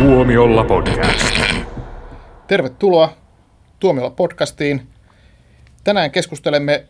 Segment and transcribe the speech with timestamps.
[0.00, 1.40] Tuomiolla podcast.
[2.46, 3.12] Tervetuloa
[3.80, 4.86] Tuomiolla podcastiin.
[5.84, 6.84] Tänään keskustelemme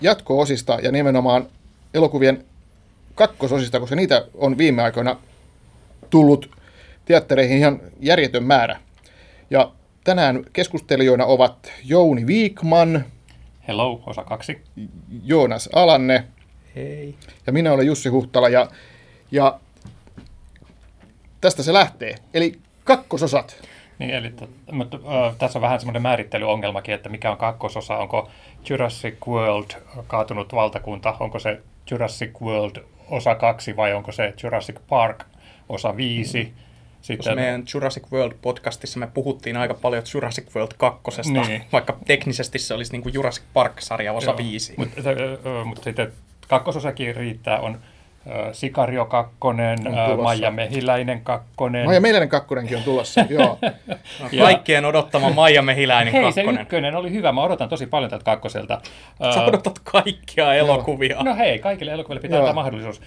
[0.00, 1.46] jatko-osista ja nimenomaan
[1.94, 2.44] elokuvien
[3.14, 5.16] kakkososista, koska niitä on viime aikoina
[6.10, 6.50] tullut
[7.04, 8.80] teattereihin ihan järjetön määrä.
[9.50, 9.72] Ja
[10.04, 13.04] tänään keskustelijoina ovat Jouni Viikman,
[13.68, 14.60] Hello, osa kaksi.
[15.24, 16.24] Joonas Alanne
[16.76, 17.14] Hei.
[17.46, 18.48] ja minä olen Jussi Huhtala.
[18.48, 18.68] Ja,
[19.30, 19.60] ja
[21.42, 22.14] tästä se lähtee.
[22.34, 23.62] Eli kakkososat.
[23.98, 24.32] Niin, eli
[24.72, 27.96] mutta, ö, tässä on vähän semmoinen määrittelyongelmakin, että mikä on kakkososa.
[27.96, 28.30] Onko
[28.68, 29.70] Jurassic World
[30.06, 31.60] kaatunut valtakunta, onko se
[31.90, 32.76] Jurassic World
[33.10, 35.24] osa kaksi vai onko se Jurassic Park
[35.68, 36.44] osa viisi.
[36.44, 41.64] Tuossa Sitten, meidän Jurassic World-podcastissa me puhuttiin aika paljon Jurassic World 2, Niin.
[41.72, 44.36] vaikka teknisesti se olisi niin kuin Jurassic Park-sarja osa Joo.
[44.36, 44.74] 5.
[44.76, 46.12] Mutta, ö, mutta sitten
[46.48, 47.78] kakkososakin riittää, on
[48.52, 50.22] Sikario kakkonen, On ö, tulossa.
[50.22, 51.84] Maija Mehiläinen kakkonen.
[51.86, 53.20] Maija Meilänen kakkonenkin on tulossa.
[53.30, 53.58] Joo.
[54.20, 56.62] No, kaikkien odottama Maija Mehiläinen Hei, se kakkonen.
[56.62, 57.32] ykkönen oli hyvä.
[57.32, 58.80] Mä odotan tosi paljon tältä kakkoselta.
[59.34, 61.22] Sä odotat kaikkia elokuvia.
[61.22, 62.42] No hei, kaikille elokuville pitää Joo.
[62.46, 63.00] antaa mahdollisuus.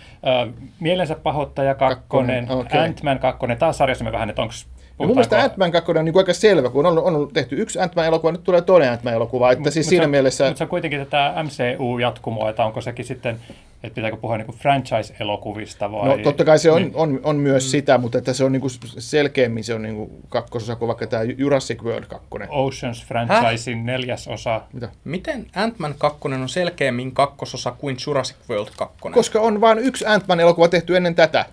[0.80, 2.80] Mielensä pahoittaja kakkonen, Kakkonen, okei.
[2.80, 4.54] Ant-Man kakkonen, taas sarjassa me vähän, että onko
[5.00, 8.32] Ja mun mielestä Ant-Man 2 on niin aika selvä, kun on, on tehty yksi Ant-Man-elokuva,
[8.32, 9.52] nyt tulee toinen Ant-Man-elokuva.
[9.52, 10.46] Että siis siinä mielessä...
[10.46, 13.40] Mutta se on kuitenkin tätä MCU-jatkumoa, että onko sekin sitten,
[13.84, 16.18] että pitääkö puhua niin franchise-elokuvista vai...
[16.18, 16.92] No totta kai se on, Niin.
[16.96, 20.88] on, on myös sitä, mutta että se on niinku selkeämmin se on niinku kakkososa kuin
[20.88, 22.28] vaikka tämä Jurassic World 2.
[22.50, 24.62] Oceans franchisein neljäs osa.
[24.74, 24.90] Mitä?
[25.04, 28.98] Miten Ant-Man 2 on selkeämmin kakkososa kuin Jurassic World 2?
[29.12, 31.46] Koska on vain yksi Ant-Man-elokuva tehty ennen tätä.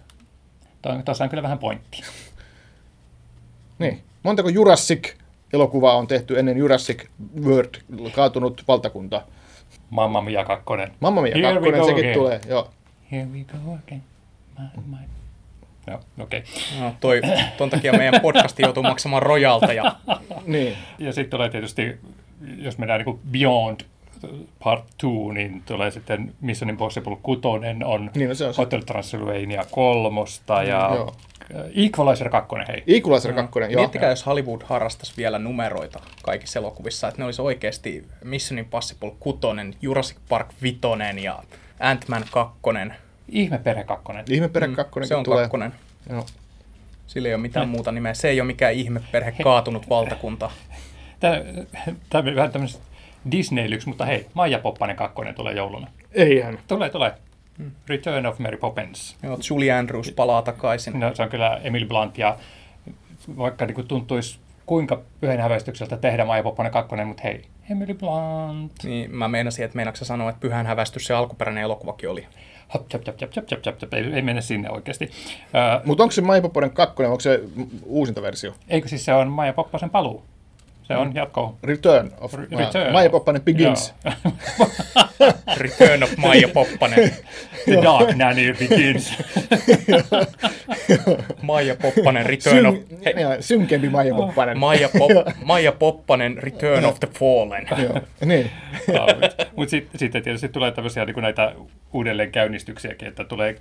[1.04, 2.02] Tuossa on kyllä vähän pointti.
[3.78, 4.02] Niin.
[4.22, 7.04] Montako Jurassic-elokuvaa on tehty ennen Jurassic
[7.44, 7.74] World
[8.14, 9.22] kaatunut valtakunta?
[9.92, 10.92] Mamma Mia kakkonen.
[11.00, 12.14] Mamma Mia Here we 2, go sekin again.
[12.14, 12.40] tulee.
[12.48, 12.70] Joo.
[13.12, 14.02] Here we go again.
[14.58, 14.96] My, my.
[15.86, 16.40] Joo, okei.
[16.40, 16.80] Okay.
[16.80, 17.20] No, toi,
[17.58, 19.96] ton takia meidän podcasti joutuu maksamaan rojalteja.
[20.46, 20.76] Niin.
[20.98, 22.00] Ja sitten tulee tietysti,
[22.56, 23.80] jos mennään niin Beyond
[24.64, 27.40] Part 2, niin tulee sitten Mission Impossible 6,
[27.84, 28.54] on Niin, no se on.
[28.58, 31.14] Hotel Transylvania kolmosta ja Joo.
[31.74, 32.82] Equalizer 2, hei.
[32.86, 33.68] Equalizer 2, joo.
[33.80, 39.38] Miettikää, jos Hollywood harrastaisi vielä numeroita kaikissa elokuvissa, että ne olisi oikeasti Mission Impossible 6,
[39.82, 40.78] Jurassic Park 5
[41.22, 41.42] ja
[41.80, 42.58] Ant-Man 2.
[43.28, 44.04] Ihmeperhe 2.
[44.30, 45.42] Ihmeperhe 2 Mm, Se on tulee.
[45.42, 45.72] kakkonen.
[46.10, 46.26] Joo.
[47.06, 48.14] Sillä ei ole mitään muuta nimeä.
[48.14, 50.50] Se ei ole mikään ihmeperhe kaatunut valtakunta.
[51.20, 51.36] Tämä
[52.14, 52.52] on vähän
[53.22, 55.86] tämmöistä Disney-lyks, mutta hei, Maija Poppanen 2 tulee jouluna.
[56.12, 56.58] Eihän.
[56.68, 57.12] Tulee, tulee.
[57.58, 57.70] Mm.
[57.88, 59.16] Return of Mary Poppins.
[59.22, 61.00] Joo, Julie Andrews palaa takaisin.
[61.00, 62.36] No, se on kyllä Emil Blunt ja
[63.38, 68.72] vaikka niin tuntuisi kuinka pyhänhäväistykseltä tehdä Maija Poppanen 2, mutta hei, Emily Blunt.
[68.84, 72.26] Niin mä meinasin, että meinaatko sanoa, että Pyhän hävästys se alkuperäinen elokuvakin oli.
[72.74, 73.94] Hop, chop, chop, chop, chop, chop, chop, chop.
[73.94, 75.10] Ei, ei mennä sinne oikeasti.
[75.84, 77.40] Mutta onko se My Popponen 2, onko se
[77.84, 78.52] uusinta versio?
[78.68, 80.24] eikö siis se on Maija Poppasen paluu?
[80.82, 81.58] Se on jatko.
[81.62, 82.92] Return of Re- Return.
[82.92, 83.94] My Popponen Begins.
[85.56, 87.10] Return of Maija Poppanen.
[87.64, 89.14] The Dark Nanny Begins.
[91.42, 92.74] Maija Poppanen, Return of...
[92.74, 94.58] Syn, Hei, joo, synkempi Maija Poppanen.
[94.58, 95.10] Maija, Pop,
[95.44, 97.66] Maija Poppanen, Return of the Fallen.
[97.82, 98.50] Joo, niin.
[99.56, 101.52] Mutta sitten sit tietysti tulee tämmöisiä niin näitä
[101.92, 103.56] uudelleenkäynnistyksiäkin, että tulee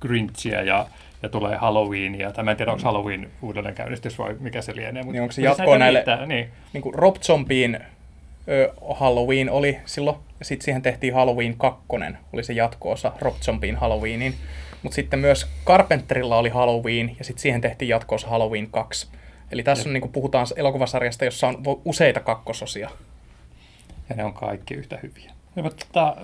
[0.00, 0.86] Grinchia ja,
[1.24, 2.32] ja tulee Halloweenia.
[2.32, 5.02] Tai mä en tiedä, onko Halloween uudelleenkäynnistys vai mikä se lienee.
[5.02, 6.48] Mut, Niin onko se mutta jatkoa näitä näille- riittää, Niin.
[6.72, 7.84] Niin kuin Rob Zombien
[8.48, 11.80] ö, Halloween oli silloin, ja sitten siihen tehtiin Halloween 2,
[12.32, 14.34] oli se jatko-osa Rob Zombien Halloweeniin.
[14.82, 19.06] Mutta sitten myös Carpenterilla oli Halloween, ja sitten siihen tehtiin jatko-osa Halloween 2.
[19.52, 22.90] Eli tässä on, niin kuin puhutaan elokuvasarjasta, jossa on useita kakkososia.
[24.08, 25.30] Ja ne on kaikki yhtä hyviä.
[25.56, 26.16] Ja, mutta tota,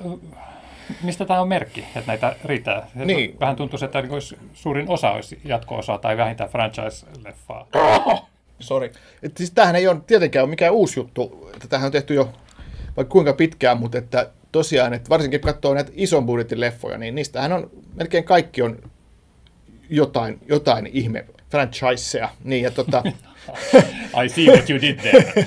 [1.02, 2.86] mistä tämä on merkki, että näitä riittää?
[2.94, 3.36] Niin.
[3.40, 7.66] Vähän tuntuu, että olisi suurin osa olisi jatko-osa tai vähintään franchise-leffaa.
[8.60, 8.92] Sorry.
[9.22, 11.50] Et siis tämähän ei ole tietenkään ole mikään uusi juttu.
[11.54, 12.32] Että tämähän on tehty jo
[12.96, 17.14] vaikka kuinka pitkään, mutta että tosiaan, että varsinkin kun katsoo näitä ison budjetin leffoja, niin
[17.14, 18.78] niistähän on, melkein kaikki on
[19.91, 22.28] jotain, jotain ihme franchiseja.
[22.44, 23.03] Niin, ja tota,
[24.24, 25.47] I see what you did there.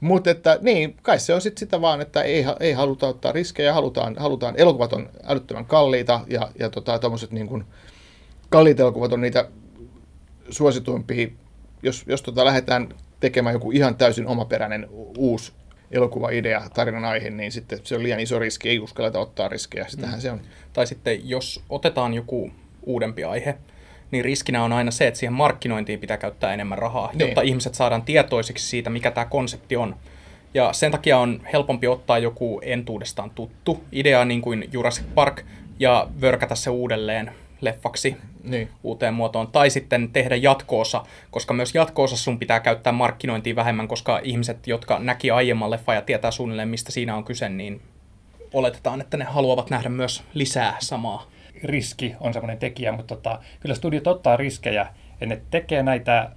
[0.00, 3.72] mutta että niin, kai se on sitten sitä vaan, että ei, ei haluta ottaa riskejä,
[3.72, 7.64] halutaan, halutaan elokuvat on älyttömän kalliita ja, ja tota, tommoset niin kuin,
[8.48, 9.48] kalliit elokuvat on niitä
[10.50, 11.28] suosituimpia,
[11.82, 12.88] jos, jos tota lähdetään
[13.20, 14.86] tekemään joku ihan täysin omaperäinen
[15.18, 15.52] uusi
[15.90, 19.86] elokuvaidea, tarinan aihe, niin sitten se on liian iso riski, ei uskalleta ottaa riskejä.
[19.88, 20.20] Sitähän mm.
[20.20, 20.40] se on.
[20.72, 22.50] Tai sitten jos otetaan joku
[22.82, 23.58] uudempi aihe,
[24.10, 27.20] niin riskinä on aina se, että siihen markkinointiin pitää käyttää enemmän rahaa, Niin.
[27.20, 29.96] jotta ihmiset saadaan tietoisiksi siitä, mikä tämä konsepti on.
[30.54, 35.42] Ja sen takia on helpompi ottaa joku entuudestaan tuttu idea, niin kuin Jurassic Park,
[35.78, 38.68] ja vörkätä se uudelleen leffaksi Niin.
[38.82, 44.20] uuteen muotoon, tai sitten tehdä jatkoosa, koska myös jatkoosa sun pitää käyttää markkinointia vähemmän, koska
[44.22, 47.80] ihmiset, jotka näki aiemman leffa ja tietää suunnilleen, mistä siinä on kyse, niin
[48.52, 51.26] oletetaan, että ne haluavat nähdä myös lisää samaa.
[51.64, 54.86] Riski on semmoinen tekijä, mutta tota, kyllä studiot ottaa riskejä,
[55.20, 56.30] ja ne tekee näitä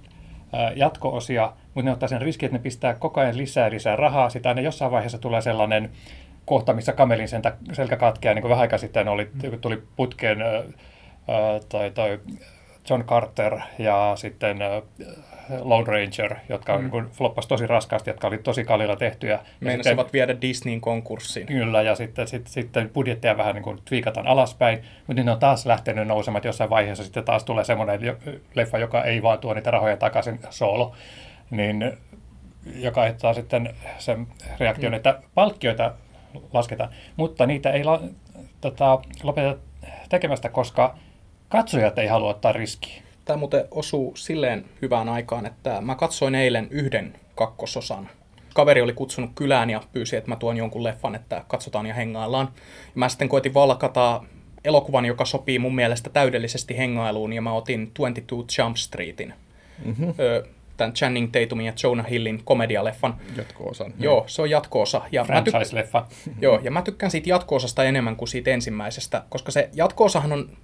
[0.76, 4.48] jatko-osia, mutta ne ottaa sen riskin, että ne pistää koko ajan lisää lisää rahaa, sitä
[4.48, 5.90] aina jossain vaiheessa tulee sellainen
[6.44, 10.42] kohta, missä kamelin sentä, selkä katkeaa, niin kuin vähän aikaa sitten oli, kun tuli putkeen
[10.42, 10.62] ää,
[11.68, 12.20] toi, toi
[12.90, 14.82] John Carter ja sitten ää,
[15.60, 16.90] Lone Ranger, jotka mm.
[16.92, 19.38] niin floppasi tosi raskaasti, jotka oli tosi kalliilla tehtyjä.
[19.60, 21.46] Meinasivat viedä Disneyin konkurssiin.
[21.46, 25.38] Kyllä, ja sitten, sitten, sitten budjetteja vähän niin kuin twiikataan alaspäin, mutta nyt ne on
[25.38, 28.00] taas lähtenyt nousemaan, että jossain vaiheessa sitten taas tulee semmoinen
[28.54, 30.92] leffa, joka ei vaan tuo niitä rahoja takaisin solo,
[31.50, 31.92] niin
[32.74, 34.26] joka aiheuttaa sitten sen
[34.60, 34.96] reaktion, mm.
[34.96, 35.94] että palkkioita
[36.52, 38.00] lasketaan, mutta niitä ei la,
[38.60, 39.56] tota, lopeta
[40.08, 40.94] tekemästä, koska
[41.48, 43.02] katsojat ei halua ottaa riskiä.
[43.24, 48.10] Tämä muuten osuu silleen hyvään aikaan, että mä katsoin eilen yhden kakkososan.
[48.54, 52.48] Kaveri oli kutsunut kylään ja pyysi, että mä tuon jonkun leffan, että katsotaan ja hengaillaan.
[52.56, 54.22] Ja mä sitten koitin valkata
[54.64, 59.34] elokuvan, joka sopii mun mielestä täydellisesti hengailuun, ja mä otin 22 Jump Streetin.
[59.84, 60.14] Mm-hmm.
[60.76, 63.16] Tämän Channing Tatumin ja Jonah Hillin komedialeffan.
[63.36, 63.94] Jatko-osan.
[63.98, 65.02] Joo, se on jatko-osa.
[65.12, 66.06] Ja mä tyk- Franchise-leffa.
[66.40, 70.56] Joo, ja mä tykkään siitä jatko-osasta enemmän kuin siitä ensimmäisestä, koska se jatko-osahan on,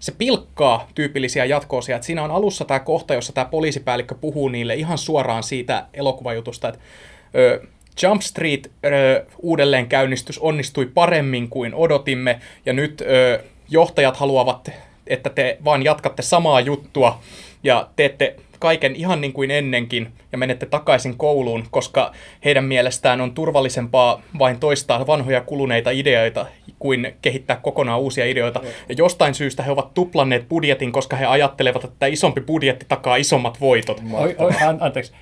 [0.00, 1.96] se pilkkaa tyypillisiä jatko-osia.
[1.96, 6.68] Et siinä on alussa tämä kohta, jossa tämä poliisipäällikkö puhuu niille ihan suoraan siitä elokuvajutusta,
[6.68, 6.80] että
[7.34, 7.62] ö,
[8.02, 14.70] Jump Street ö, uudelleenkäynnistys onnistui paremmin kuin odotimme, ja nyt ö, johtajat haluavat,
[15.06, 17.20] että te vaan jatkatte samaa juttua,
[17.62, 22.12] ja teette kaiken ihan niin kuin ennenkin ja menette takaisin kouluun, koska
[22.44, 26.46] heidän mielestään on turvallisempaa vain toistaa vanhoja kuluneita ideoita
[26.78, 28.60] kuin kehittää kokonaan uusia ideoita.
[28.88, 33.60] Ja jostain syystä he ovat tuplanneet budjetin, koska he ajattelevat, että isompi budjetti takaa isommat
[33.60, 34.02] voitot.
[34.12, 35.12] Oi, oi, an, anteeksi.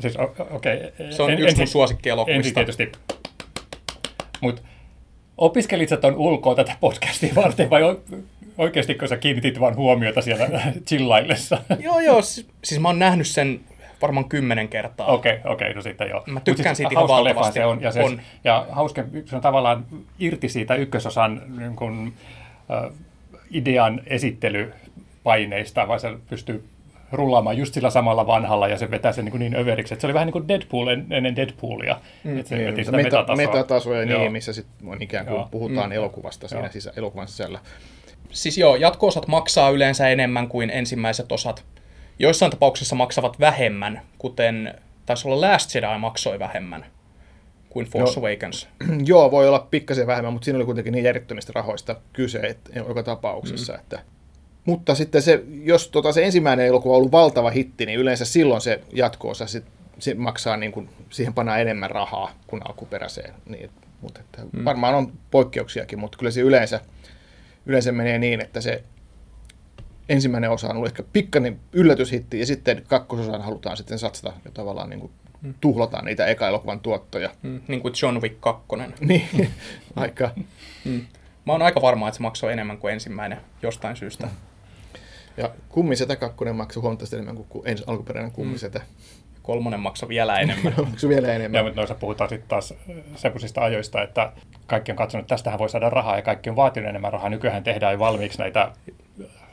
[0.00, 0.78] Siis, o- okei.
[1.10, 2.36] Se on En- yksi mun ensin- suosikkielokuvista.
[2.38, 2.92] Ensin tietysti.
[4.40, 4.62] Mutta
[5.38, 8.00] opiskelit sä ton ulkoa tätä podcastia varten vai o-
[8.58, 10.48] oikeasti sä kiinnitit vaan huomiota siellä
[10.88, 11.58] chillaillessa?
[11.78, 12.22] Joo, joo.
[12.22, 13.60] Siis, siis mä oon nähnyt sen
[14.02, 15.06] varmaan kymmenen kertaa.
[15.06, 16.22] Okei, okei, no sitten joo.
[16.26, 17.54] Mä Mut tykkään siitä ihan leffa valtavasti.
[17.54, 18.20] Se on, ja, se, On.
[18.44, 19.86] ja hauska, se on tavallaan
[20.18, 22.12] irti siitä ykkösosan niin kun,
[22.70, 22.90] äh,
[23.50, 26.64] idean esittelypaineista, vaan se pystyy
[27.12, 29.94] rullaamaan just sillä samalla vanhalla ja se vetää sen niin, kuin niin överiksi.
[29.94, 32.00] että se oli vähän niin kuin Deadpool en- ennen Deadpoolia.
[32.24, 33.36] Mm, että se veti Niin, sitä meta, metatasoa.
[33.36, 34.20] metatasoja, Joo.
[34.20, 35.48] niin, missä sit on ikään kuin Joo.
[35.50, 37.58] puhutaan elokuvasta siinä sisä, elokuvan sisällä.
[38.30, 41.64] Siis joo, jatko-osat maksaa yleensä enemmän kuin ensimmäiset osat.
[42.18, 44.74] Joissain tapauksissa maksavat vähemmän, kuten
[45.06, 46.86] taisi olla Last Jedi maksoi vähemmän
[47.70, 48.26] kuin Force Joo.
[48.26, 48.68] Awakens.
[49.04, 53.02] Joo, voi olla pikkasen vähemmän, mutta siinä oli kuitenkin niin järjettömistä rahoista kyse että, joka
[53.02, 53.72] tapauksessa.
[53.72, 53.78] Mm.
[53.78, 54.00] Että.
[54.64, 58.60] Mutta sitten se, jos tota, se ensimmäinen elokuva on ollut valtava hitti, niin yleensä silloin
[58.60, 59.64] se jatko-osa sit,
[59.98, 63.34] se maksaa, niin kuin, siihen pannaan enemmän rahaa kuin alkuperäiseen.
[63.46, 63.70] Niin,
[64.00, 64.64] mutta että mm.
[64.64, 66.80] Varmaan on poikkeuksiakin, mutta kyllä se yleensä,
[67.68, 68.82] yleensä menee niin, että se
[70.08, 74.90] ensimmäinen osa on ollut ehkä pikkainen yllätyshitti, ja sitten kakkososaan halutaan sitten satsata ja tavallaan
[74.90, 75.12] niin kuin
[75.60, 77.30] tuhlataan niitä eka-elokuvan tuottoja.
[77.42, 78.66] Mm, niin kuin John Wick 2.
[79.00, 79.50] Niin,
[79.96, 80.30] aika.
[81.46, 84.28] Mä oon aika varma, että se maksoi enemmän kuin ensimmäinen jostain syystä.
[85.36, 88.80] Ja kummisetä kakkonen maksoi huomattavasti enemmän kuin ku- ens, alkuperäinen kummisetä.
[89.48, 90.74] Kolmonen maksoi vielä enemmän.
[90.90, 91.58] Maksoi vielä enemmän.
[91.58, 92.74] Ja mutta noissa puhutaan sitten taas
[93.16, 94.32] semmoisista ajoista, että
[94.66, 97.28] kaikki on katsonut, että tästähän voi saada rahaa ja kaikki on vaatinut enemmän rahaa.
[97.28, 98.72] Nykyään tehdään jo valmiiksi näitä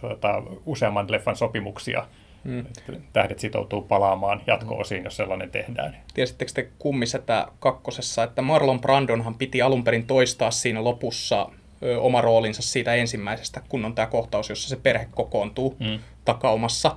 [0.02, 2.06] tota, useamman leffan sopimuksia.
[2.44, 2.66] Mm.
[3.14, 5.98] Tähdet sitoutuu palaamaan jatko-osiin, jos sellainen tehdään.
[6.14, 11.50] Tiesittekö te kummisetä kakkosessa, että Marlon Brandonhan piti alun perin toistaa siinä lopussa
[11.84, 16.00] ö, oma roolinsa siitä ensimmäisestä, kun on tämä kohtaus, jossa se perhe kokoontuu mm.
[16.26, 16.96] takaumassa.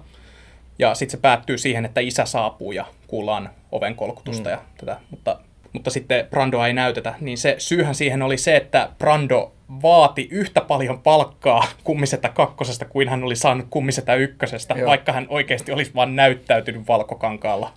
[0.78, 4.50] Ja sitten se päättyy siihen, että isä saapuu ja kuullaan oven kolkutusta mm.
[4.50, 5.00] ja tätä.
[5.10, 5.40] Mutta,
[5.72, 7.14] mutta sitten Brandoa ei näytetä.
[7.20, 13.08] Niin se syyhän siihen oli se, että Brando vaati yhtä paljon palkkaa kummisetä kakkosesta kuin
[13.08, 14.88] hän oli saanut kummisetä ykkösestä, Joo.
[14.88, 17.72] vaikka hän oikeasti olisi vain näyttäytynyt valkokankaalla.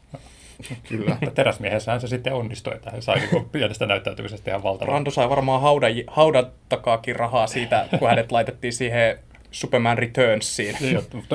[0.89, 1.09] Kyllä.
[1.09, 4.93] Mutta teräsmiehessähän se sitten onnistui, että hän sai niinku pienestä näyttäytymisestä ihan valtavan.
[4.93, 9.19] Rando sai varmaan haudan, haudan takaakin rahaa siitä, kun hänet laitettiin siihen
[9.51, 10.75] Superman Returnsiin.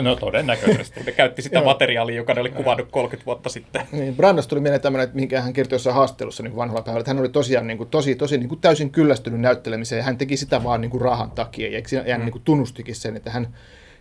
[0.03, 1.01] No todennäköisesti.
[1.01, 3.83] Ne käytti sitä materiaalia, joka ne oli kuvannut 30 vuotta sitten.
[3.93, 7.11] Niin, Brandosta tuli mieleen tämmöinen, että minkä hän kertoi jossain haastattelussa niin vanhalla päivällä, että
[7.11, 10.37] hän oli tosiaan niin kuin, tosi, tosi niin kuin täysin kyllästynyt näyttelemiseen ja hän teki
[10.37, 12.25] sitä vaan niin kuin rahan takia ja siinä- hän mm.
[12.25, 13.55] niin kuin tunnustikin sen, että hän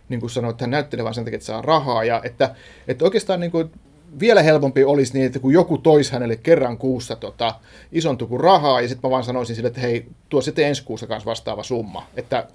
[0.08, 2.54] niin kuin sanoi, että hän näyttelee vaan sen takia, että saa rahaa ja että,
[2.88, 3.70] että oikeastaan niin kuin,
[4.20, 7.54] vielä helpompi olisi niin, että kun joku toisi hänelle kerran kuussa tota,
[7.92, 11.06] ison tukun rahaa ja sitten mä vaan sanoisin sille, että hei, tuo sitten ensi kuussa
[11.06, 12.46] kanssa vastaava summa, että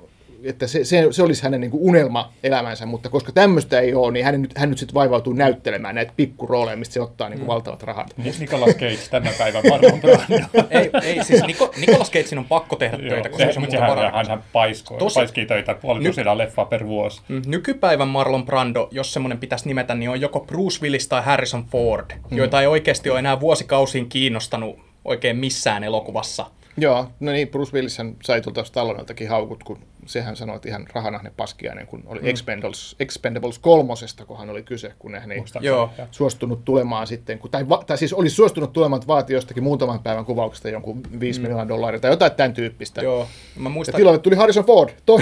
[0.44, 4.12] että se, se, se olisi hänen niin kuin unelma elämänsä, mutta koska tämmöistä ei ole,
[4.12, 7.48] niin hän nyt, hän nyt sitten vaivautuu näyttelemään näitä pikkurooleja, mistä se ottaa niin kuin
[7.48, 8.14] valtavat rahat.
[8.40, 10.48] Nicolas Cage tämän päivän Marlon Brando.
[10.70, 13.86] ei, ei, siis Niko, Nicolas Cagein on pakko tehdä töitä, koska se, se on mutta
[13.86, 17.22] muuten hän, hän, hän paiskoo, Tosi- paiskii töitä puoli tusinaa leffaa per vuosi.
[17.28, 21.66] Mm, Nykypäivän Marlon Brando, jos semmoinen pitäisi nimetä, niin on joko Bruce Willis tai Harrison
[21.66, 26.46] Ford, joita ei oikeasti ole enää vuosikausiin kiinnostanut oikein missään elokuvassa.
[26.78, 31.32] Joo, no niin, Bruce Willis sai tuolta Stalloneltakin haukut, kun sehän sanoi, että ihan rahanahne
[31.38, 32.28] paskiainen, kun oli mm.
[32.28, 35.90] Expendables, Expendables kolmosesta, kun hän oli kyse, kun hän ei Joo.
[36.12, 40.00] suostunut tulemaan sitten, kun, tai, va, tai siis olisi suostunut tulemaan, että vaati jostakin muutaman
[40.00, 41.42] päivän kuvauksesta jonkun 5 mm.
[41.42, 43.02] miljoonaa dollaria tai jotain tämän tyyppistä.
[43.02, 45.20] Joo, mä Ja muistan, tilalle tuli Harrison Ford, toi,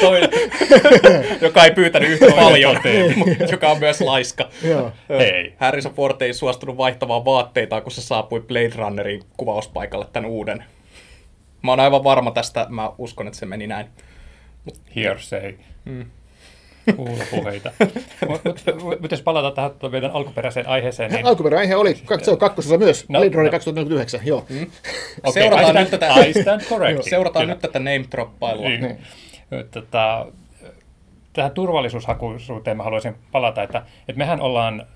[0.00, 0.30] Toinen,
[1.40, 2.76] joka ei pyytänyt yhtä paljon,
[3.16, 4.48] mutta joka on myös laiska.
[4.62, 4.92] joo.
[5.08, 5.54] Ei.
[5.58, 10.64] Harrison Ford ei suostunut vaihtamaan vaatteitaan, kun se saapui Blade Runnerin kuvauspaikalle tämän uuden.
[11.62, 13.86] Mä oon aivan varma tästä, mä uskon, että se meni näin.
[14.96, 15.54] hearsay.
[15.84, 16.06] Mm.
[16.96, 17.70] Kuulopuheita.
[18.28, 22.38] Mutta mut, mut jos palataan tähän meidän alkuperäiseen aiheeseen, niin Alkuperäinen aihe oli, se on
[22.38, 23.56] kakkososa myös, No, Blade Runner no.
[23.56, 24.44] 2049, joo.
[24.48, 24.62] Mm.
[25.24, 27.10] okei, Seurataan nyt tätä- I stand corrected.
[27.10, 27.54] Seurataan Kyllä.
[27.54, 28.68] nyt tätä name-droppailua.
[28.68, 28.98] Niin.
[29.70, 30.26] Tota,
[31.32, 34.86] tähän turvallisuushakuisuuteen mä haluaisin palata, että, että mehän ollaan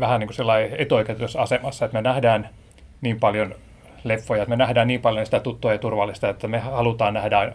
[0.00, 2.48] vähän niin kuin sellainen etuoikeutetussa asemassa, että me nähdään
[3.00, 3.54] niin paljon
[4.08, 7.52] leffoja, että me nähdään niin paljon sitä tuttua ja turvallista, että me halutaan nähdä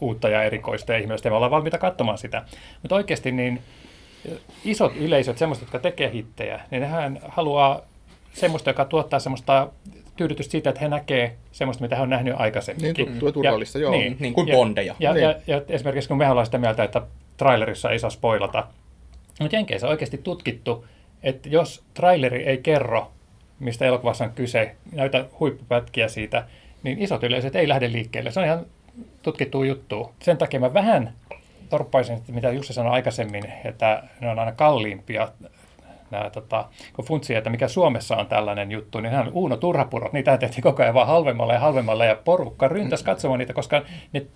[0.00, 2.42] uutta ja erikoista ja ihmeellistä, ja me ollaan valmiita katsomaan sitä.
[2.82, 3.60] Mutta oikeasti niin
[4.64, 7.80] isot yleisöt, semmoiset, jotka tekee hittejä, niin nehän haluaa
[8.32, 9.68] semmoista, joka tuottaa semmoista
[10.16, 12.82] tyydytystä siitä, että he näkee semmoista, mitä he on nähnyt aikaisemmin.
[12.82, 13.92] Niin, tuttua ja turvallista, joo.
[13.92, 14.94] Niin kuin ja, Bondeja.
[14.98, 15.22] Ja, Niin.
[15.22, 17.02] ja, ja esimerkiksi kun me ollaan sitä mieltä, että
[17.36, 18.66] trailerissa ei saa spoilata,
[19.40, 20.84] mutta Jenkeissä on oikeasti tutkittu,
[21.22, 23.12] että jos traileri ei kerro,
[23.60, 26.44] mistä elokuvassa on kyse, näytä huippupätkiä siitä,
[26.82, 28.30] niin isot yleisöt ei lähde liikkeelle.
[28.30, 28.66] Se on ihan
[29.22, 30.12] tutkittu juttu.
[30.22, 31.12] Sen takia mä vähän
[31.70, 35.28] torppaisin, että mitä Jussi sanoi aikaisemmin, että ne on aina kalliimpia
[36.10, 40.38] nämä, tota, kun funtsi, että mikä Suomessa on tällainen juttu, niin hän Uuno Turhapurot, niitä
[40.38, 44.26] tehtiin koko ajan vaan halvemmalla ja halvemmalla, ja porukka ryntäsi katsomaan niitä, koska ne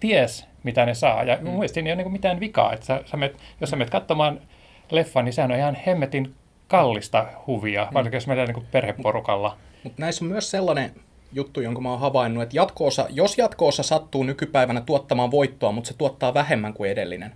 [0.00, 1.24] ties, mitä ne saa.
[1.24, 3.76] Ja mun mielestä siinä ei ole niin mitään vikaa, että sä, sä menet, jos sä
[3.76, 4.40] menet katsomaan
[4.90, 6.34] leffan, niin sehän on ihan hemmetin
[6.70, 9.56] kallista huvia, varsinkin jos mennään niin perheporukalla.
[9.84, 10.92] Mutta näissä on myös sellainen
[11.32, 15.94] juttu, jonka mä oon havainnut, että jatko-osa, jos jatko-osa sattuu nykypäivänä tuottamaan voittoa, mutta se
[15.96, 17.32] tuottaa vähemmän kuin edellinen,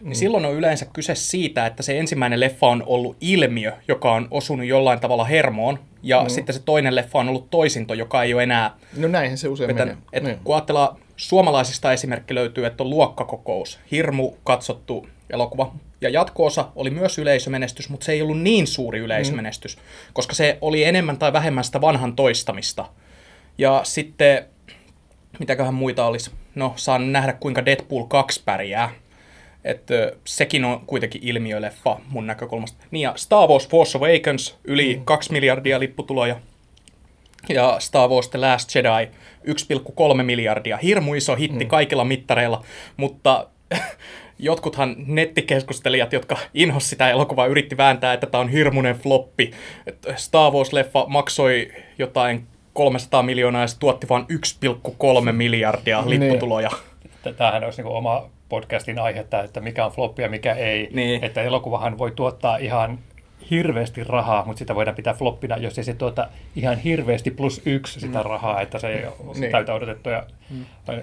[0.00, 4.28] niin silloin on yleensä kyse siitä, että se ensimmäinen leffa on ollut ilmiö, joka on
[4.30, 6.28] osunut jollain tavalla hermoon, ja mm.
[6.28, 9.68] sitten se toinen leffa on ollut toisinto, joka ei ole enää No näinhän se usein
[9.68, 9.94] vetänyt.
[9.94, 10.08] menee.
[10.12, 10.38] Et Niin.
[10.44, 17.18] kun ajatellaan, suomalaisista esimerkki löytyy, että on luokkakokous, hirmu katsottu elokuva, ja jatkoosa oli myös
[17.18, 19.82] yleisömenestys, mutta se ei ollut niin suuri yleisömenestys, mm.
[20.12, 22.84] koska se oli enemmän tai vähemmän sitä vanhan toistamista.
[23.58, 24.44] Ja sitten,
[25.38, 26.30] mitäköhän muita olisi?
[26.54, 28.90] No, saan nähdä, kuinka Deadpool 2 pärjää.
[29.64, 32.84] Että sekin on kuitenkin ilmiöleffa mun näkökulmasta.
[32.90, 35.04] Niin ja Star Wars Force Awakens, yli mm.
[35.04, 36.40] 2 miljardia lipputuloja.
[37.48, 39.10] Ja Star Wars The Last Jedi,
[40.16, 40.76] 1,3 miljardia.
[40.76, 41.68] Hirmu iso hitti mm.
[41.68, 42.64] kaikilla mittareilla,
[42.96, 43.48] mutta
[44.38, 49.50] jotkuthan nettikeskustelijat, jotka inhos sitä elokuvaa, yritti vääntää, että tämä on hirmuinen floppi.
[49.86, 54.24] Että Star Wars-leffa maksoi jotain 300 miljoonaa ja se tuotti vain
[55.26, 56.20] 1,3 miljardia Niin.
[56.20, 56.70] lipputuloja.
[57.36, 60.88] Tämähän olisi niin oma podcastin aihetta, että mikä on floppi ja mikä ei.
[60.92, 61.24] Niin.
[61.24, 62.98] Että elokuvahan voi tuottaa ihan
[63.50, 68.00] hirveästi rahaa, mutta sitä voidaan pitää floppina, jos ei se tuota ihan hirveästi plus yksi
[68.00, 69.52] sitä rahaa, että se ei ole Niin.
[69.52, 70.22] täytä odotettuja,
[70.86, 71.02] tai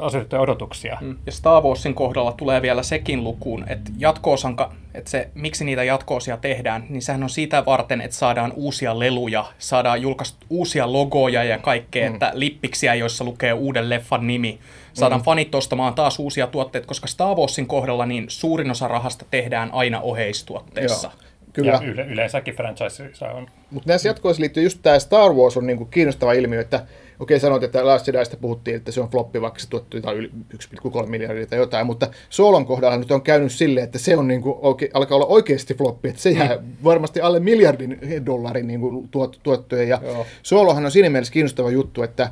[0.00, 0.98] asetettuja odotuksia.
[1.26, 5.84] Ja Star Warsin kohdalla tulee vielä sekin lukuun, että jatkoosan, ka- että se, miksi niitä
[5.84, 11.44] jatkoosia tehdään, niin sehän on siitä varten, että saadaan uusia leluja, saadaan julkaista uusia logoja
[11.44, 12.14] ja kaikkea, mm.
[12.14, 14.58] että lippiksiä, joissa lukee uuden leffan nimi.
[14.92, 15.24] Saadaan mm.
[15.24, 20.00] fanit ostamaan taas uusia tuotteita, koska Star Warsin kohdalla niin suurin osa rahasta tehdään aina
[20.00, 21.10] oheistuotteissa.
[21.12, 21.26] Joo.
[21.56, 21.72] Kyllä.
[21.72, 25.84] Ja yle, yleensäkin franchise on Mutta näissä jatkoissa liittyy just tämä Star Wars on niinku
[25.84, 26.86] kiinnostava ilmiö, että
[27.20, 30.30] okei sanoit, että Last Jediista puhuttiin, että se on floppi, vaikka se tuotti jotain yli
[30.54, 34.58] 1,3 miljardia tai jotain, mutta Solon kohdalla nyt on käynyt silleen, että se on niinku
[34.62, 39.84] oike, alkaa olla oikeasti floppi, että se jää varmasti alle miljardin dollarin niinku tuot, tuottoja,
[39.84, 40.26] ja Joo.
[40.42, 42.30] Solohan on siinä mielessä kiinnostava juttu, että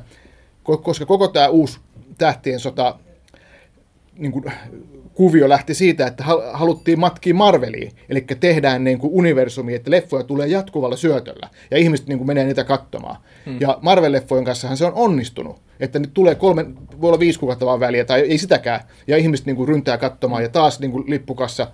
[0.71, 1.79] ko- koska koko tämä uusi
[2.17, 2.99] tähtien sota
[4.17, 4.45] niin kuin,
[5.13, 10.23] kuvio lähti siitä, että hal- haluttiin matkia Marveliin, eli tehdään niin kuin universumi, että leffoja
[10.23, 13.15] tulee jatkuvalla syötöllä, ja ihmiset niin kuin menee niitä katsomaan.
[13.45, 13.57] Hmm.
[13.59, 16.65] Ja Marvel-leffojen kanssahan se on onnistunut, että nyt tulee kolme,
[17.01, 20.43] voi olla viisi kuukautta vaan väliä, tai ei sitäkään, ja ihmiset niin kuin ryntää katsomaan,
[20.43, 21.67] ja taas niin kuin lippukassa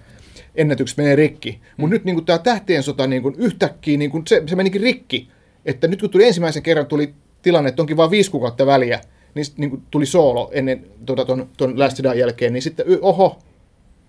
[0.55, 1.59] ennätykset menee rikki.
[1.77, 4.81] Mutta nyt niin kuin tämä tähtien sota niin kuin yhtäkkiä, niin kuin se, se menikin
[4.81, 5.29] rikki,
[5.65, 9.01] että nyt kun tuli ensimmäisen kerran tuli tilanne, että onkin vain viisi kuukautta väliä,
[9.35, 13.39] niin, niin kuin tuli soolo ennen tuota, ton, ton Last Jedi jälkeen, niin sitten oho,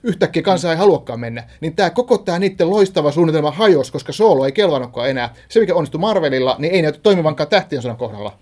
[0.03, 1.45] yhtäkkiä kansa ei haluakaan mennä.
[1.61, 5.35] Niin tämä koko tämä niiden loistava suunnitelma hajos, koska soolo ei kelvannutkaan enää.
[5.49, 8.39] Se, mikä onnistui Marvelilla, niin ei näytä toimivankaan tähtien sodan kohdalla.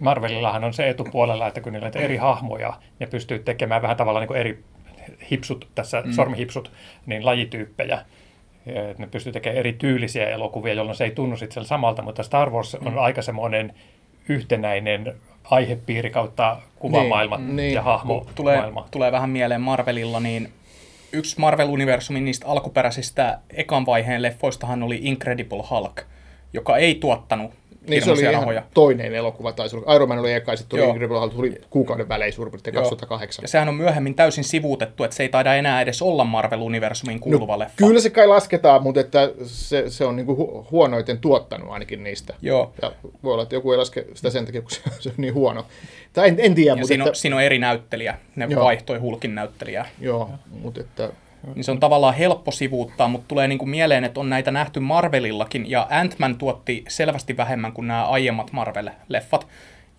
[0.00, 4.20] Marvelillahan on se etupuolella, että kun niillä on eri hahmoja, ne pystyy tekemään vähän tavalla
[4.20, 4.64] niin kuin eri
[5.30, 6.12] hipsut, tässä mm.
[6.12, 6.72] sormihipsut,
[7.06, 8.04] niin lajityyppejä.
[8.66, 12.50] Ja Ne pystyy tekemään eri tyylisiä elokuvia, jolloin se ei tunnu sitten samalta, mutta Star
[12.50, 12.98] Wars on Mm.
[12.98, 13.74] aika semmoinen
[14.28, 15.16] yhtenäinen
[15.50, 17.74] aihepiiri kautta kuvamaailma Niin, niin.
[17.74, 20.52] ja Kun tulee, tulee vähän mieleen Marvelilla, niin
[21.12, 26.02] yksi Marvel-universumin niistä alkuperäisistä ekan vaiheen leffoistahan oli Incredible Hulk,
[26.52, 27.52] joka ei tuottanut
[27.88, 28.62] Niin se oli hirmuisia ihan rahoja.
[28.74, 30.88] toinen elokuva, tai Iron Man oli eka, ja sitten tuli Joo.
[30.90, 32.82] Incredible Hulk, tuli kuukauden välein suurin piirtein Joo.
[32.82, 33.42] 2008.
[33.42, 37.52] Ja sehän on myöhemmin täysin sivuutettu, että se ei taida enää edes olla Marvel-universumiin kuuluva
[37.52, 37.74] no, leffa.
[37.76, 42.34] Kyllä se kai lasketaan, mutta että se, se on niinku hu- huonoiten tuottanut ainakin niistä.
[42.42, 42.72] Joo.
[42.82, 45.34] Ja voi olla, että joku ei laske sitä sen takia, kun se, se on niin
[45.34, 45.66] huono.
[46.12, 48.18] Tai en, en tiedä, Ja mutta siinä, että, on, siinä on eri näyttelijä.
[48.36, 48.64] Ne Joo.
[48.64, 49.88] vaihtoi Hulkin näyttelijää.
[50.00, 50.30] joo,
[50.62, 51.10] mutta että,
[51.54, 55.70] Niin se on tavallaan helppo sivuuttaa, mutta tulee niinku mieleen, että on näitä nähty Marvelillakin,
[55.70, 59.46] ja Ant-Man tuotti selvästi vähemmän kuin nämä aiemmat Marvel-leffat.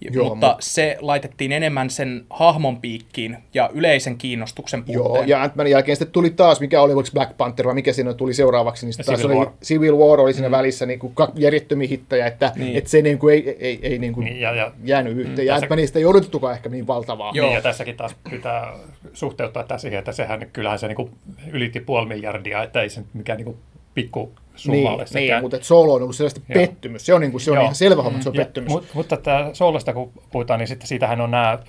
[0.02, 5.30] Joo, mutta mut- se laitettiin enemmän sen hahmon piikkiin ja yleisen kiinnostuksen joo, puutteen.
[5.30, 8.86] ja Ant-Manin jälkeen sitten tuli taas, mikä oli, Black Panther vai mikä siinä tuli seuraavaksi,
[8.86, 9.54] niin sitten taas Civil oli War.
[9.64, 10.52] Civil War oli siinä mm.
[10.52, 12.78] välissä niin kuin järjettömiä hittejä, että Niin.
[12.78, 15.46] että se niin kuin ei, ei, ei niin kuin Niin, ja, ja, jäänyt yhteen.
[15.48, 17.32] Ja tässä- Ant-Manista ei odotettukaan ehkä niin valtavaa.
[17.36, 17.46] Joo.
[17.48, 18.74] niin, ja tässäkin taas pitää
[19.14, 21.10] suhteuttaa tämä siihen, että sehän kyllähän se niin
[21.52, 23.58] ylitti puoli miljardia, että ei se mikään niin
[23.98, 25.42] pikku summa Niin, ole niin sekään.
[25.44, 26.66] mutta että Solo on ollut selvästi Joo.
[26.66, 27.06] pettymys.
[27.06, 27.64] Se on, niin kuin, se on Joo.
[27.64, 28.72] ihan selvä homma, että se on Ja, pettymys.
[28.72, 31.60] mut, mutta tämä Soolosta kun puhutaan, niin sitten siitähän on nämä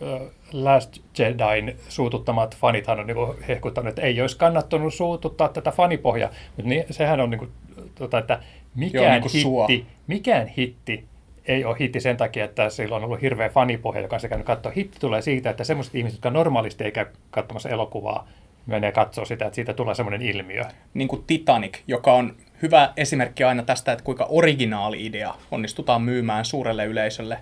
[0.53, 6.31] Last Jedin suututtamat fanithan on niinku hehkuttanut, että ei olisi kannattanut suututtaa tätä fanipohjaa.
[6.57, 7.49] Mutta niin, sehän on, niinku,
[7.95, 8.41] tota, että
[8.75, 9.67] mikään, Joo, niinku hitti, sua.
[10.07, 11.05] mikään hitti
[11.49, 14.47] ei ole hitti sen takia, että sillä on ollut hirveä fanipohja, joka on se käynyt
[14.47, 14.73] katsoa.
[14.77, 18.29] Hitti tulee siitä, että semmoiset ihmiset, jotka normaalisti ei käy katsomassa elokuvaa,
[18.69, 20.63] menee katsoa sitä, että siitä tulee semmoinen ilmiö.
[20.95, 26.45] Niin kuin Titanic, joka on hyvä esimerkki aina tästä, että kuinka originaali idea onnistutaan myymään
[26.45, 27.39] suurelle yleisölle.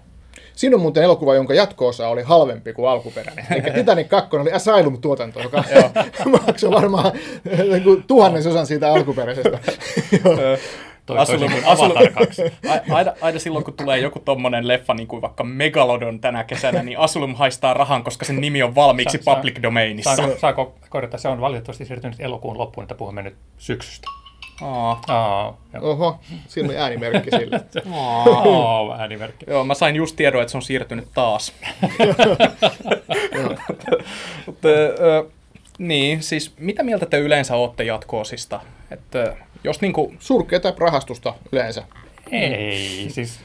[0.55, 3.47] Siinä on muuten elokuva, jonka jatko-osa oli halvempi kuin alkuperäinen.
[3.51, 5.65] Eli Titanic 2 oli Asylum-tuotanto, joka
[6.47, 7.13] maksoi varmaan
[7.85, 9.59] kuin tuhannesosan siitä alkuperäisestä.
[11.07, 12.43] Toi, Asylum- toisin kuin Asylum- Avatar 2.
[12.91, 16.83] A- aina, aina silloin, kun tulee joku tommonen leffa, niin kuin vaikka Megalodon tänä kesänä,
[16.83, 20.17] niin Asylum haistaa rahan, koska sen nimi on valmiiksi Sa- sa- public domainissa.
[20.17, 21.19] Saako, saako korjata?
[21.19, 24.09] Se on valitettavasti siirtynyt elokuun loppuun, että puhumme nyt syksystä.
[24.63, 25.91] Aa, Aa, joo.
[25.91, 27.61] Oho, siinä oli äänimerkki sille.
[27.97, 28.97] aa.
[28.99, 29.45] Äänimerkki.
[29.49, 31.53] Joo, mä sain just tiedon, että se on siirtynyt taas.
[34.47, 34.69] Mutta,
[35.79, 38.61] niin, siis mitä mieltä te yleensä olette jatkoosista?
[38.91, 39.37] Että
[39.67, 41.83] jos niinku, Surkeata rahastusta yleensä.
[42.31, 43.41] Ei, siis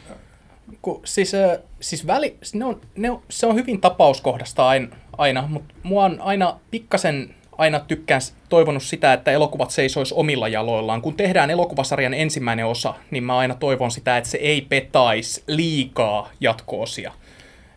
[0.82, 5.48] ku, siis, ö, siis väli, ne on, ne on, se on hyvin tapauskohdasta aina, aina
[5.48, 11.02] mutta mua on aina pikkasen aina tykkään toivonut sitä, että elokuvat seisois omilla jaloillaan.
[11.02, 16.30] Kun tehdään elokuvasarjan ensimmäinen osa, niin mä aina toivon sitä, että se ei petais liikaa
[16.40, 17.12] jatkoosia.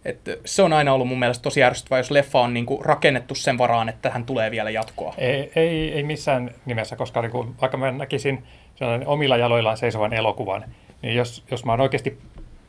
[0.04, 3.58] Et se on aina ollut mun mielestä tosi ärsyttävää, jos leffa on niinku rakennettu sen
[3.58, 5.14] varaan, että hän tulee vielä jatkoa.
[5.18, 10.12] ei, ei, ei missään nimessä, koska niin kuin, vaikka mä näkisin sellainen omilla jaloillaan seisovan
[10.12, 10.64] elokuvan,
[11.02, 12.18] niin jos, jos mä oon oikeasti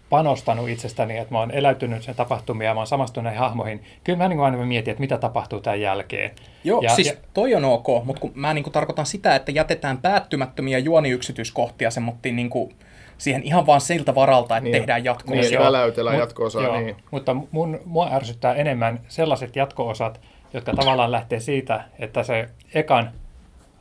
[0.10, 4.17] panostanut itsestäni, että mä oon eläytynyt sen tapahtumia ja mä oon samastunut näihin hahmoihin, kyllä
[4.17, 6.32] mä niin kuin aina mietin, että mitä tapahtuu tämän jälkeen.
[6.63, 7.19] Joo, ja, siis ja, ja...
[7.34, 12.71] toi on ok, mutta kun mä niinku tarkoitan sitä, että jätetään päättymättömiä juoniyksityiskohtia semmoittiin niinku
[13.17, 14.78] siihen ihan vaan siltä varalta, että Niin.
[14.78, 15.36] tehdään jatkoa.
[15.36, 15.63] Niin, Joo.
[15.65, 16.63] väläytellään jatko-osaa.
[16.63, 16.95] joo, Niin.
[17.12, 20.21] Mutta mun, mua ärsyttää enemmän sellaiset jatko-osat,
[20.54, 23.12] jotka tavallaan lähtee siitä, että se ekan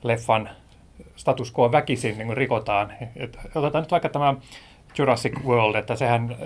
[0.03, 0.51] leffan
[1.17, 2.93] status quo väkisin niin rikotaan.
[3.17, 4.35] Et otetaan nyt vaikka tämä
[4.99, 6.39] Jurassic World, että sehän äh,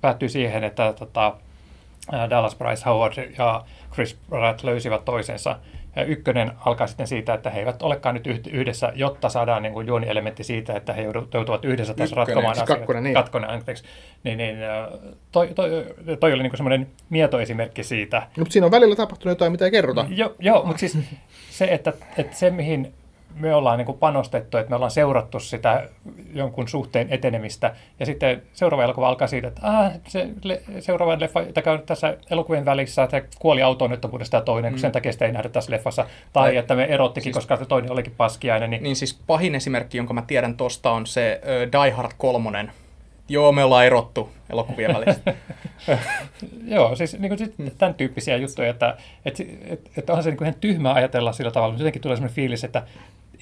[0.00, 1.34] päättyy siihen, että tota,
[2.14, 5.56] äh, Dallas Bryce Howard ja Chris Pratt löysivät toisensa.
[5.96, 9.86] Ja ykkönen alkaa sitten siitä, että he eivät olekaan nyt yhdessä, jotta saadaan niin kuin
[9.86, 11.02] juonielementti siitä, että he
[11.34, 12.80] joutuvat yhdessä Ykkönen, ratkomaan siis asioita.
[12.80, 13.14] kakkonen, niin.
[13.14, 13.84] Katkonen, anteeksi.
[14.24, 14.58] Niin, niin,
[15.32, 15.70] toi, toi,
[16.20, 19.70] toi oli niin semmoinen mietoesimerkki siitä, No, mutta siinä on välillä tapahtunut jotain, mitä ei
[19.70, 20.06] kerrota.
[20.08, 20.98] Joo, joo mutta siis
[21.50, 22.92] se, että, että se mihin
[23.34, 25.88] me ollaan niin kuin panostettu, että me ollaan seurattu sitä
[26.34, 31.40] jonkun suhteen etenemistä, ja sitten seuraava elokuva alkaa siitä, että ah, se le- seuraava leffa,
[31.56, 34.74] joka on tässä elokuvien välissä, että kuoli autoonnettomuudesta ja toinen, mm.
[34.74, 37.56] kun sen takia sitä ei nähdä tässä leffassa, tai, Tai- että me erottikin, siis, koska
[37.56, 41.40] se toinen olikin paskiainen, niin, Niin siis pahin esimerkki, jonka mä tiedän tosta, on se
[41.72, 42.68] Die Hard 3.
[43.30, 45.34] Joo, me ollaan erottu elokuvien välistä.
[46.66, 50.38] Joo, siis niin kuin sit tämän tyyppisiä juttuja, että et, et, et onhan se niin
[50.38, 52.82] kuin ihan tyhmää ajatella sillä tavalla, mutta jotenkin tulee sellainen fiilis, että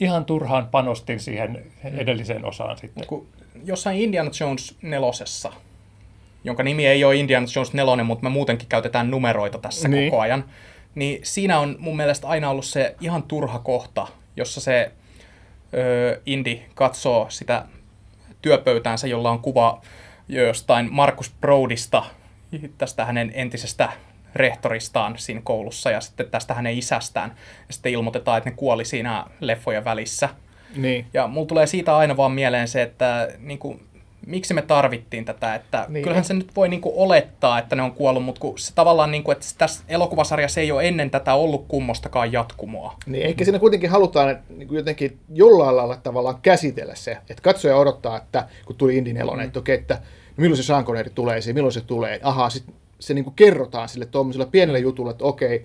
[0.00, 3.06] ihan turhaan panostin siihen edelliseen osaan sitten.
[3.06, 3.26] kun
[3.64, 5.52] jossain Indiana Jones nelosessa,
[6.44, 10.10] jonka nimi ei ole Indiana Jones 4, mutta me muutenkin käytetään numeroita tässä Niin.
[10.10, 10.44] koko ajan,
[10.94, 14.90] niin siinä on mun mielestä aina ollut se ihan turha kohta, jossa se
[15.74, 17.64] ö, Indy katsoo sitä
[18.42, 19.82] työpöytäänsä, jolla on kuva
[20.28, 22.04] jostain Markus Broadista,
[22.78, 23.92] tästä hänen entisestä
[24.34, 27.34] rehtoristaan siinä koulussa ja sitten tästä hänen isästään.
[27.68, 30.28] Ja sitten ilmoitetaan, että ne kuoli siinä leffojen välissä.
[30.76, 31.06] Niin.
[31.14, 33.87] Ja mulla tulee siitä aina vaan mieleen se, että niin kuin,
[34.28, 36.02] miksi me tarvittiin tätä, että Niin.
[36.02, 39.10] kyllähän se nyt voi niin kuin, olettaa, että ne on kuollut, mutta kun se tavallaan,
[39.10, 42.94] niin kuin, että tässä elokuvasarjassa ei ole ennen tätä ollut kummostakaan jatkumoa.
[43.06, 47.76] Niin ehkä siinä kuitenkin halutaan niin kuin jotenkin jollain lailla tavallaan käsitellä se, että katsoja
[47.76, 49.40] odottaa, että kun tuli Indie 4, mm.
[49.40, 52.20] että okei, että no milloin se Sean Connery tulee siihen, milloin se tulee.
[52.22, 55.64] Ahaa, sitten se niin kuin kerrotaan sille tuommoisella pienellä jutulla, että okei,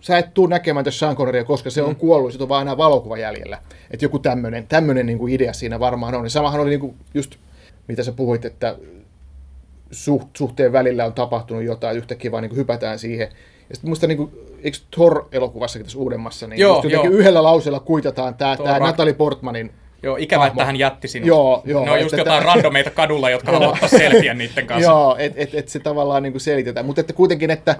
[0.00, 2.76] sä et tuu näkemään tässä Sean Connerya, koska se on kuollut, sit on vaan enää
[2.76, 3.58] valokuva jäljellä.
[3.90, 6.24] Että joku tämmöinen tämmönen niin idea siinä varmaan on.
[6.24, 7.36] Ja samahan oli niin kuin just,
[7.88, 8.76] mitä sä puhuit, että
[9.90, 13.28] suht, suhteen välillä on tapahtunut jotain, yhtäkkiä vaan niin kuin hypätään siihen.
[13.68, 14.30] Ja sitten muista, niin kuin,
[14.62, 17.18] eikö Thor-elokuvassakin tässä uudemmassa, niin Joo, jotenkin joo.
[17.18, 19.72] yhdellä lauseella kuitataan tämä, tämä Natalie Portmanin
[20.02, 21.26] Joo, ikävä, että hän jätti sinut.
[21.26, 24.66] Joo, joo, Ne on just että jotain tää- randomeita kadulla, jotka haluaa ottaa selfieä niiden
[24.66, 24.90] kanssa.
[24.90, 26.86] Joo, että et, et se tavallaan niin kuin selitetään.
[26.86, 27.76] Mutta että kuitenkin, että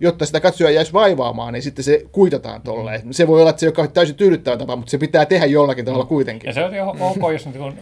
[0.00, 3.14] jotta sitä katsojaa jäisi vaivaamaan, niin sitten se kuitataan tolleen.
[3.14, 5.84] Se voi olla, että se ei ole täysin tyydyttävä tapa, mutta se pitää tehdä jollakin
[5.84, 6.48] tavalla kuitenkin.
[6.48, 7.74] Ja se on ihan ok, jos kun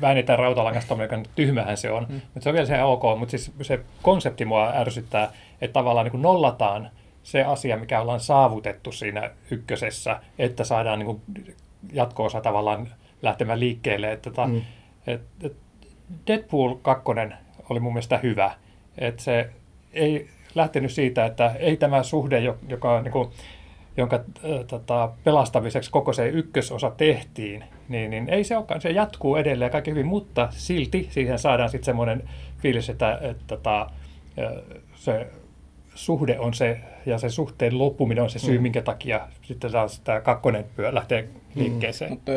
[0.00, 2.06] väännetään rautalangasta, mikä tyhmähän se on.
[2.08, 2.14] Mm.
[2.14, 6.04] Mutta se on vielä se ihan ok, mutta siis se konsepti mua ärsyttää, että tavallaan
[6.04, 6.90] niin kuin nollataan
[7.22, 11.22] se asia, mikä ollaan saavutettu siinä ykkösessä, että saadaan niin kuin
[11.92, 12.88] jatko-osa tavallaan
[13.22, 14.12] lähtemään liikkeelle.
[14.12, 14.62] Että tota, mm.
[15.06, 15.56] et, et
[16.26, 17.04] Deadpool 2
[17.68, 18.50] oli mun mielestä hyvä.
[18.98, 19.50] Että se
[19.92, 23.28] ei lähtenyt siitä, että ei tämä suhde, jo- joka niin kuin,
[23.96, 24.20] jonka
[24.66, 29.90] tota, pelastamiseksi koko se ykkösosa tehtiin, niin, niin ei se olekaan, se jatkuu edelleen kaikki
[29.90, 33.88] hyvin, mutta silti siihen saadaan sitten semmoinen fiilis, että, että, että äh,
[34.94, 35.26] se
[35.94, 38.62] suhde on se, ja se suhteen loppuminen on se syy, mm.
[38.62, 42.10] minkä takia sitten taas tämä kakkonen pyö lähtee liikkeeseen.
[42.10, 42.14] Mm.
[42.14, 42.32] Mutta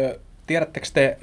[0.48, 1.18] tiedättekö te,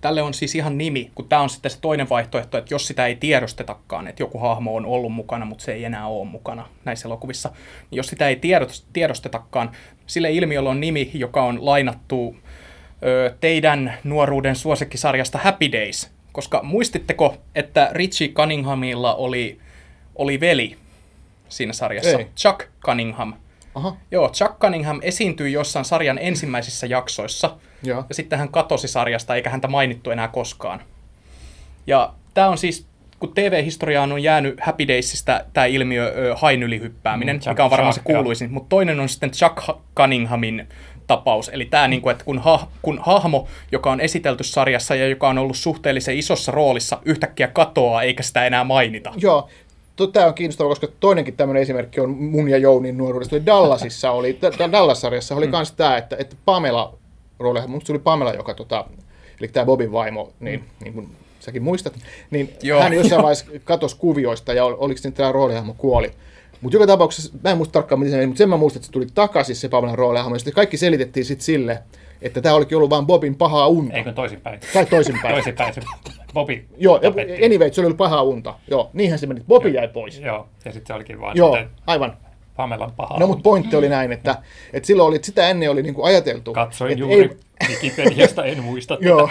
[0.00, 3.06] tälle on siis ihan nimi, kun tämä on sitten se toinen vaihtoehto, että jos sitä
[3.06, 7.08] ei tiedostetakaan, että joku hahmo on ollut mukana, mutta se ei enää ole mukana näissä
[7.08, 7.48] elokuvissa,
[7.90, 9.70] niin jos sitä ei tiedos- tiedostetakaan,
[10.06, 12.36] sille ilmiölle on nimi, joka on lainattu
[13.06, 19.58] ö, teidän nuoruuden suosikkisarjasta Happy Days, koska muistitteko, että Richie Cunninghamilla oli,
[20.16, 20.76] oli veli
[21.48, 22.26] siinä sarjassa, Ei.
[22.36, 23.34] Chuck Cunningham,
[23.74, 28.04] Aha, Joo, Chuck Cunningham esiintyi jossain sarjan ensimmäisissä jaksoissa, joo.
[28.08, 30.82] ja sitten hän katosi sarjasta, eikä häntä mainittu enää koskaan.
[31.86, 32.86] Ja tämä on siis,
[33.18, 37.70] kun TV-historiaan on jäänyt Happy Daysista tämä ilmiö ö, hain ylihyppääminen, mm, Chuck- mikä on
[37.70, 39.58] varmaan Chuck, se kuuluisin, mutta toinen on sitten Chuck
[39.96, 40.68] Cunninghamin
[41.10, 41.48] tapaus.
[41.48, 45.28] Eli tämä, niin kuin, että kun, ha, kun hahmo, joka on esitelty sarjassa ja joka
[45.28, 49.12] on ollut suhteellisen isossa roolissa, yhtäkkiä katoaa eikä sitä enää mainita.
[49.16, 49.48] Joo,
[50.12, 53.46] Tämä on kiinnostavaa, koska toinenkin tämmöinen esimerkki on mun ja Jounin nuoruudesta.
[53.46, 54.38] Dallasissa oli,
[54.72, 56.94] Dallas-sarjassa oli myös tämä, että, että Pamela
[57.38, 58.84] rooli, musta se oli Pamela, joka tota,
[59.40, 61.08] eli tämä Bobin vaimo, niin, niin kuin
[61.40, 61.94] säkin muistat,
[62.30, 62.82] niin Joo.
[62.82, 66.10] hän jossain vaiheessa katosi kuvioista ja ol- oliko sitten tämä roolihahmo kuoli.
[66.60, 68.86] Mutta joka tapauksessa, mä en muista tarkkaan miten se meni, mutta sen mä muistan, että
[68.86, 71.82] se tuli takaisin se Pamelan roolihahmo, ja sitten kaikki selitettiin sitten sille,
[72.22, 73.96] että tämä olikin ollut vain Bobin pahaa unta.
[73.96, 74.60] Eikö toisinpäin?
[74.72, 75.34] Tai toisinpäin.
[75.34, 75.80] Toisinpäin se
[76.34, 77.44] Bobi Joo, tapettiin.
[77.44, 78.54] anyway, se oli ollut pahaa unta.
[78.70, 79.40] Joo, niinhän se meni.
[79.48, 80.18] Bobi jäi pois.
[80.18, 82.16] Joo, ja sitten se olikin vaan Joo, sitten aivan.
[82.56, 83.18] Pamelan paha.
[83.18, 84.36] No mutta pointti oli näin, että,
[84.72, 86.52] että silloin oli, että sitä ennen oli niinku ajateltu.
[86.52, 87.36] Katsoin että juuri
[87.68, 89.30] Wikipediasta, en muista Joo,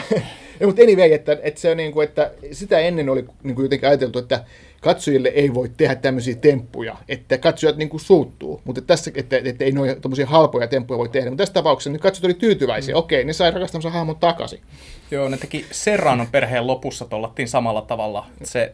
[0.59, 4.19] ja, mutta anyway, että, että, se on niinku, että sitä ennen oli niinku jotenkin ajateltu,
[4.19, 4.43] että
[4.81, 9.71] katsojille ei voi tehdä tämmöisiä temppuja, että katsojat niinku suuttuu, mutta tässä, että, että ei
[9.71, 12.99] noin tommosia halpoja temppuja voi tehdä, mutta tässä tapauksessa niin katsojat oli tyytyväisiä, mm.
[12.99, 14.59] okei, ne sai rakastamansa hahmon takaisin.
[15.11, 18.25] Joo, ne teki Serranon perheen lopussa tollattiin samalla tavalla.
[18.43, 18.73] Se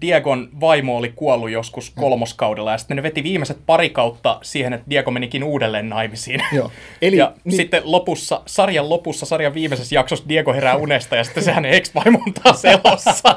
[0.00, 4.90] Diegon vaimo oli kuollut joskus kolmoskaudella ja sitten ne veti viimeiset pari kautta siihen, että
[4.90, 6.42] Diego menikin uudelleen naimisiin.
[6.52, 6.70] Joo.
[7.02, 11.42] Eli- ja niin- sitten lopussa, sarjan lopussa, sarjan viimeisessä jaksossa Diego herää unesta ja sitten
[11.42, 13.34] se hänen ex-vaimo on taas elossa,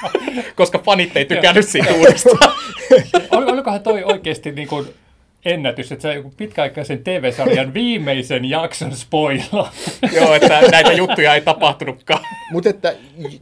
[0.56, 2.52] koska fanit ei tykännyt siitä uudestaan.
[3.30, 4.86] Ol, olikohan toi oikeasti niin kuin
[5.46, 9.72] ennätys, että se joku pitkäaikaisen TV-sarjan viimeisen jakson spoila.
[10.16, 12.20] Joo, että näitä juttuja ei tapahtunutkaan.
[12.52, 12.94] Mutta että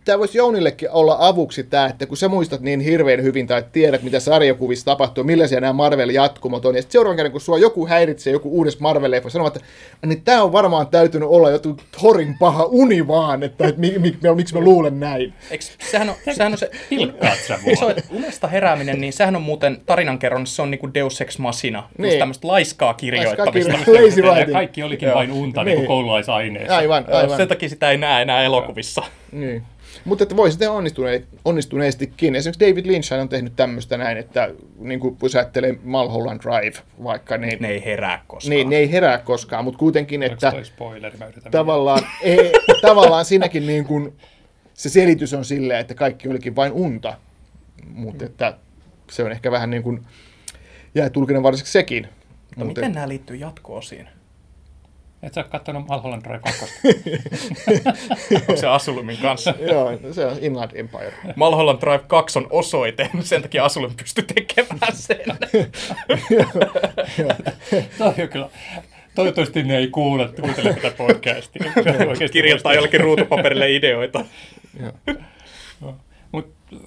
[0.05, 4.03] tämä voisi Jounillekin olla avuksi tämä, että kun sä muistat niin hirveän hyvin tai tiedät,
[4.03, 8.33] mitä sarjakuvissa tapahtuu, millaisia nämä Marvel-jatkumot on, ja sitten seuraavan kerran, kun sua joku häiritsee,
[8.33, 9.61] joku uudessa marvel sanoo, että
[10.07, 14.17] niin tämä on varmaan täytynyt olla joku Thorin paha uni vaan, että, että mi, mi,
[14.23, 15.35] mi, miksi mä luulen näin.
[15.51, 16.71] Eikö, sehän, on, sehän on se...
[16.91, 17.95] Pilkkaat sä mua?
[18.11, 21.89] unesta herääminen, niin sehän on muuten tarinankerronnassa, se on niinku Deus Ex Machina.
[21.99, 22.19] Niin.
[22.19, 23.73] Tämmöistä laiskaa kirjoittamista.
[23.73, 24.53] Laiskaa kirjo-.
[24.53, 25.79] Kaikki olikin vain unta niin.
[25.79, 26.77] niin koululaisaineessa.
[26.77, 27.37] Aivan, aivan.
[27.37, 29.03] Sen takia sitä ei näe enää elokuvissa.
[29.33, 29.63] Niin.
[30.05, 32.35] Mutta että voi sitten onnistune- onnistuneestikin.
[32.35, 37.37] Esimerkiksi David Lynch on tehnyt tämmöistä näin, että niin kuin jos ajattelee Mulholland Drive vaikka,
[37.37, 37.63] niin...
[37.63, 38.51] Ne ei herää koskaan.
[38.51, 41.19] Niin, ne ei herää koskaan, mutta kuitenkin, että spoileri?
[41.19, 42.53] Mä tavallaan, ei,
[42.83, 44.17] tavallaan siinäkin niin kuin,
[44.75, 47.15] se selitys on silleen, että kaikki olikin vain unta.
[47.87, 48.57] Mutta että
[49.11, 50.01] se on ehkä vähän niin kuin,
[50.95, 52.09] jää tulkinen varsinkin sekin.
[52.57, 54.09] Mutta miten nämä liittyy jatko-osiin?
[55.25, 56.65] Et sä ole kattonut Malholland Drive 2.
[58.35, 59.55] Onko se Asulumin kanssa?
[59.71, 61.13] Joo, se on Inland Empire.
[61.37, 65.19] Mulholland Drive 2 on osoite, sen takia Asulum pystyi tekemään sen.
[67.99, 68.49] Toi on kyllä.
[69.15, 71.73] Toivottavasti ne ei kuule, kuuntele tätä podcastia.
[72.33, 74.25] Kirjoittaa jollekin ruutupaperille ideoita.
[76.33, 76.79] Mut, o,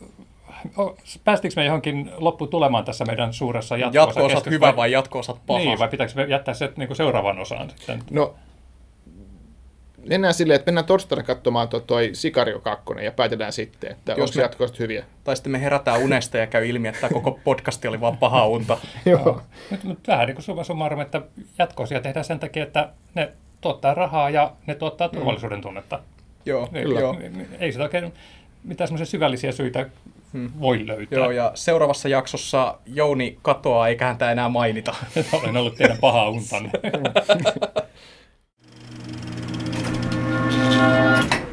[1.23, 5.59] päästikö me johonkin lopputulemaan tässä meidän suuressa jatko Jatko-osat hyvä vai jatko-osat paha?
[5.59, 8.03] Niin, vai pitääkö me jättää se niin kuin seuraavan osaan sitten?
[8.11, 8.35] No,
[10.09, 14.29] mennään silleen, että mennään torstaina katsomaan to, toi Sicario 2 ja päätetään sitten, että Jos
[14.29, 15.05] onko me- jatkoista hyviä.
[15.23, 18.47] Tai sitten me herätään unesta ja käy ilmi, että tämä koko podcasti oli vaan paha
[18.47, 18.77] unta.
[19.05, 19.41] Joo.
[19.71, 21.21] Nyt, nyt vähän niin kuin summa summarum, että
[21.59, 25.99] jatkoosia tehdään sen takia, että ne tuottaa rahaa ja ne tuottaa turvallisuuden tunnetta.
[26.45, 26.99] Joo, Niin, kyllä.
[26.99, 27.17] Joo.
[27.59, 28.13] Ei sitä oikein
[28.63, 29.85] mitään semmoisia syvällisiä syitä
[30.33, 30.51] hmm.
[30.59, 31.19] voi löytää.
[31.19, 34.95] Joo, ja seuraavassa jaksossa Jouni katoaa, eikä häntä enää mainita.
[35.41, 36.71] Olen ollut teidän paha untanne.